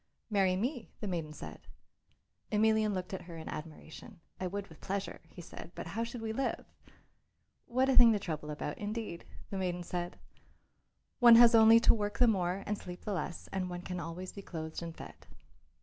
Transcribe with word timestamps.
"Marry 0.31 0.55
me," 0.55 0.89
the 0.99 1.05
maiden 1.05 1.31
said. 1.31 1.59
Emelian 2.51 2.91
looked 2.91 3.13
at 3.13 3.21
her 3.25 3.37
in 3.37 3.47
admiration. 3.47 4.19
"I 4.39 4.47
would 4.47 4.67
with 4.67 4.81
pleasure," 4.81 5.21
he 5.29 5.43
said, 5.43 5.73
"but 5.75 5.85
how 5.85 6.03
should 6.03 6.21
we 6.23 6.33
live?" 6.33 6.65
"What 7.67 7.87
a 7.87 7.95
thing 7.95 8.11
to 8.13 8.17
trouble 8.17 8.49
about, 8.49 8.79
[Illustration: 8.79 8.95
EMELIAN 8.95 8.95
AND 8.95 8.95
THE 8.95 9.05
EMPTY 9.05 9.41
DRUM.] 9.51 9.59
indeed!" 9.59 9.59
the 9.59 9.59
maiden 9.59 9.83
said. 9.83 10.19
"One 11.19 11.35
has 11.35 11.53
only 11.53 11.79
to 11.81 11.93
work 11.93 12.17
the 12.17 12.27
more 12.27 12.63
and 12.65 12.79
sleep 12.79 13.05
the 13.05 13.13
less 13.13 13.47
and 13.51 13.69
one 13.69 13.83
can 13.83 13.99
always 13.99 14.31
be 14.31 14.41
clothed 14.41 14.81
and 14.81 14.97
fed." 14.97 15.27